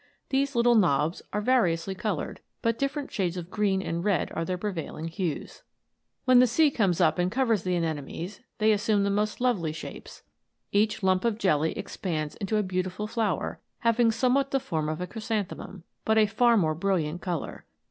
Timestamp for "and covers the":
7.19-7.75